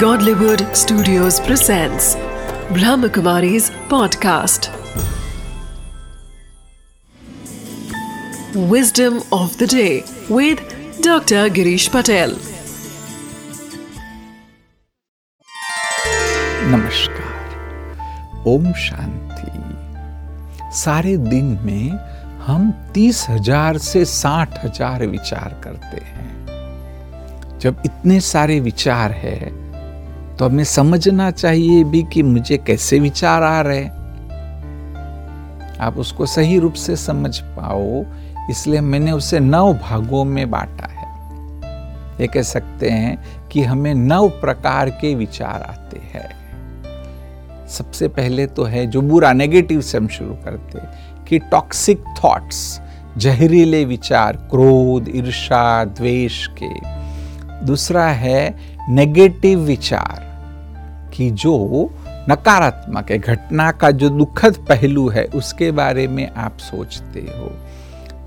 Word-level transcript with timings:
Godlywood 0.00 0.62
Studios 0.76 1.40
presents 1.40 2.16
Brahmakumari's 2.76 3.70
podcast. 3.92 4.68
Wisdom 8.72 9.22
of 9.32 9.56
the 9.56 9.66
day 9.66 10.04
with 10.28 10.60
Dr. 11.00 11.48
Girish 11.48 11.88
Patel. 11.90 12.34
नमस्कार 16.74 18.44
ओम 18.46 18.72
शांति 18.86 19.50
सारे 20.84 21.16
दिन 21.16 21.58
में 21.64 21.90
हम 22.46 22.70
तीस 22.94 23.26
हज़ार 23.30 23.78
से 23.90 24.04
साठ 24.04 24.64
हज़ार 24.64 25.06
विचार 25.06 25.60
करते 25.64 26.04
हैं 26.04 27.58
जब 27.60 27.82
इतने 27.86 28.20
सारे 28.20 28.58
विचार 28.60 29.12
है 29.22 29.65
तो 30.38 30.44
हमें 30.44 30.64
समझना 30.64 31.30
चाहिए 31.30 31.84
भी 31.84 32.02
कि 32.02 32.22
मुझे 32.22 32.56
कैसे 32.56 32.98
विचार 33.00 33.42
आ 33.42 33.60
रहे 33.60 33.84
आप 35.80 35.94
उसको 35.96 36.26
सही 36.26 36.58
रूप 36.58 36.72
से 36.72 36.96
समझ 36.96 37.38
पाओ, 37.38 38.04
इसलिए 38.50 38.80
मैंने 38.80 39.12
उसे 39.12 39.40
नौ 39.40 39.72
भागों 39.74 40.24
में 40.24 40.50
बांटा 40.50 40.86
है। 40.86 41.04
ये 42.20 42.26
कह 42.26 42.42
सकते 42.42 42.90
हैं 42.90 43.48
कि 43.48 43.62
हमें 43.62 43.94
नौ 43.94 44.28
प्रकार 44.28 44.90
के 44.90 45.14
विचार 45.14 45.62
आते 45.62 46.00
हैं। 46.14 47.66
सबसे 47.68 48.08
पहले 48.08 48.46
तो 48.46 48.64
है 48.64 48.86
जो 48.86 49.00
बुरा 49.00 49.32
नेगेटिव 49.32 49.80
से 49.80 49.98
हम 49.98 50.08
शुरू 50.08 50.34
करते 50.34 50.80
कि 51.28 51.38
टॉक्सिक 51.38 52.04
थॉट्स 52.24 52.80
जहरीले 53.16 53.84
विचार, 53.84 54.36
क्रोध 54.36 55.08
ईर्षा 55.08 55.84
द्वेष 55.84 56.46
के। 56.62 56.68
दूसरा 57.66 58.06
है 58.06 58.56
नेगेटिव 58.88 59.60
विचार। 59.60 60.25
कि 61.14 61.30
जो 61.30 61.90
नकारात्मक 62.28 63.10
है, 63.10 63.18
घटना 63.18 63.70
का 63.72 63.90
जो 63.90 64.08
दुखद 64.08 64.56
पहलू 64.68 65.08
है, 65.08 65.24
उसके 65.24 65.70
बारे 65.70 66.06
में 66.08 66.28
आप 66.30 66.56
सोचते 66.58 67.20
हो। 67.20 67.50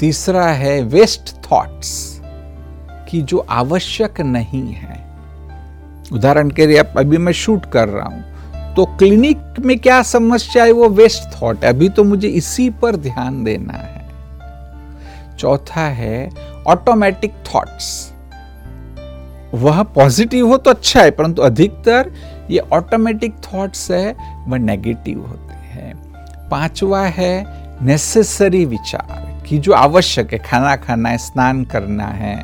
तीसरा 0.00 0.46
है 0.46 0.82
वेस्ट 0.82 1.34
थॉट्स 1.44 2.20
कि 3.08 3.22
जो 3.22 3.38
आवश्यक 3.38 4.20
नहीं 4.20 4.72
है। 4.72 5.04
उदाहरण 6.12 6.50
के 6.50 6.66
लिए 6.66 6.78
अभी 6.78 7.18
मैं 7.18 7.32
शूट 7.32 7.70
कर 7.72 7.88
रहा 7.88 8.06
हूँ 8.06 8.74
तो 8.74 8.84
क्लिनिक 8.98 9.58
में 9.60 9.78
क्या 9.78 10.02
समस्या 10.02 10.64
है? 10.64 10.72
वो 10.72 10.88
वेस्ट 10.88 11.42
थॉट 11.42 11.64
है। 11.64 11.70
अभी 11.70 11.88
तो 11.88 12.04
मुझे 12.04 12.28
इसी 12.28 12.68
पर 12.70 12.96
ध्यान 12.96 13.42
देना 13.44 13.72
है। 13.72 14.04
चौथा 15.38 15.86
है 15.90 16.30
ऑटोमेटिक 16.66 17.34
थॉट्स 17.46 18.12
वह 19.54 19.82
पॉजिटिव 19.82 20.48
हो 20.48 20.56
तो 20.56 20.70
अच्छा 20.70 21.02
है, 21.02 21.10
परंतु 21.10 21.42
अधिकतर 21.42 22.10
ये 22.50 22.58
ऑटोमेटिक 22.72 23.34
थॉट्स 23.44 23.90
है, 23.90 24.16
वह 24.48 24.58
नेगेटिव 24.58 25.20
होते 25.26 25.54
हैं। 25.54 25.94
पांचवा 26.50 27.02
है 27.02 27.46
नेसेसरी 27.82 28.64
विचार 28.64 29.42
कि 29.48 29.58
जो 29.58 29.72
आवश्यक 29.72 30.32
है, 30.32 30.38
खाना 30.38 30.76
खाना 30.76 31.08
है, 31.08 31.18
स्नान 31.18 31.64
करना 31.64 32.06
है। 32.06 32.36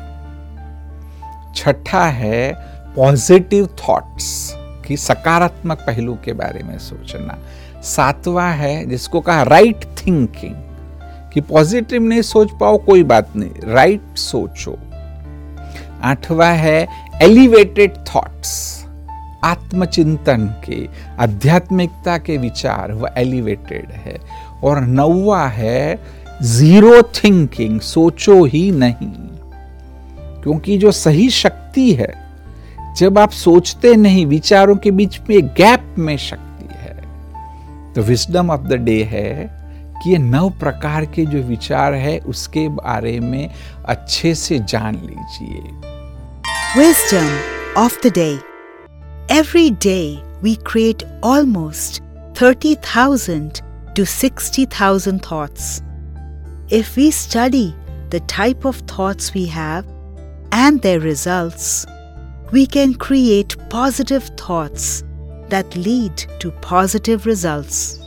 छठा 1.55 2.05
है 2.05 2.53
पॉजिटिव 2.95 3.67
थॉट्स 3.79 4.53
कि 4.87 4.97
सकारात्मक 4.97 5.77
पहलू 5.77 6.17
के 6.25 6.33
बारे 6.33 6.63
में 6.63 6.77
सोचना। 6.77 7.37
सातवां 7.83 8.51
है, 8.53 8.85
जिसको 8.85 9.19
कहा 9.21 9.43
राइट 9.43 9.85
थिंकिंग 9.97 10.55
कि 11.33 11.41
पॉजिटिव 11.41 12.01
नहीं 12.01 12.21
सोच 12.21 12.51
पाओ, 12.59 12.77
कोई 12.77 13.03
बात 13.03 13.35
नहीं 13.35 13.73
राइट 13.73 14.17
सोचो। 14.17 14.77
आठवां 16.03 16.55
है 16.57 16.87
एलिवेटेड 17.21 17.97
थॉट्स 17.97 18.71
आत्मचिंतन 19.43 20.47
के, 20.65 20.87
आध्यात्मिकता 21.19 22.17
के 22.17 22.37
विचार 22.37 22.91
वह 22.91 23.13
एलिवेटेड 23.17 23.91
है। 23.91 24.17
और 24.63 24.81
नौवा 24.81 25.47
है 25.47 25.99
ज़ीरो 26.41 27.01
थिंकिंग 27.01 27.79
सोचो 27.79 28.43
ही 28.45 28.71
नहीं। 28.71 29.11
क्योंकि 30.43 30.77
जो 30.77 30.91
सही 30.91 31.29
शक्ति 31.29 31.91
है, 31.93 32.13
जब 32.97 33.19
आप 33.19 33.29
सोचते 33.29 33.95
नहीं, 33.95 34.25
विचारों 34.25 34.75
के 34.75 34.91
बीच 34.91 35.19
में 35.29 35.47
गैप 35.47 35.95
में 35.97 36.17
शक्ति 36.17 36.67
है 36.71 37.93
तो 37.93 38.01
विस्डम 38.01 38.51
ऑफ़ 38.51 38.61
द 38.61 38.73
डे 38.73 39.03
है 39.03 39.63
कि 40.03 40.11
ये 40.11 40.17
नौ 40.17 40.49
प्रकार 40.49 41.05
के 41.05 41.25
जो 41.25 41.39
विचार 41.39 41.93
है, 41.93 42.19
उसके 42.19 42.67
बारे 42.69 43.19
में 43.19 43.49
अच्छे 43.85 44.35
से 44.35 44.59
जान 44.59 44.95
लीजिए। 44.95 45.92
Wisdom 46.75 47.27
of 47.75 48.01
the 48.01 48.09
day. 48.09 48.39
Every 49.29 49.69
day 49.69 50.23
we 50.41 50.55
create 50.55 51.03
almost 51.21 52.01
30,000 52.33 53.61
to 53.93 54.05
60,000 54.07 55.19
thoughts. 55.23 55.83
If 56.69 56.95
we 56.95 57.11
study 57.11 57.75
the 58.09 58.21
type 58.21 58.65
of 58.65 58.77
thoughts 58.87 59.35
we 59.35 59.45
have 59.45 59.85
and 60.51 60.81
their 60.81 60.99
results, 60.99 61.85
we 62.51 62.65
can 62.65 62.95
create 62.95 63.55
positive 63.69 64.23
thoughts 64.35 65.03
that 65.49 65.75
lead 65.75 66.17
to 66.39 66.49
positive 66.53 67.27
results. 67.27 68.02